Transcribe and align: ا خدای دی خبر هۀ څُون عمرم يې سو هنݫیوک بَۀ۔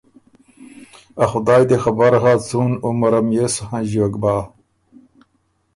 ا 1.23 1.25
خدای 1.31 1.63
دی 1.69 1.77
خبر 1.83 2.11
هۀ 2.23 2.33
څُون 2.47 2.69
عمرم 2.85 3.27
يې 3.35 3.45
سو 3.53 3.63
هنݫیوک 3.69 4.13
بَۀ۔ 4.21 4.35